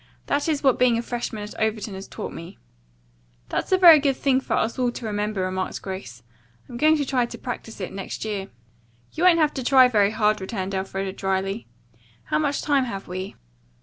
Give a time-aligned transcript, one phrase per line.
[0.25, 2.57] That is what being a freshman at Overton has taught me."
[3.49, 6.23] "That's a very good thing for all of us to remember," remarked Grace.
[6.67, 8.47] "I'm going to try to practise it next year."
[9.11, 11.67] "You won't have to try very hard," returned Elfreda dryly.
[12.23, 13.35] "How much time have we?"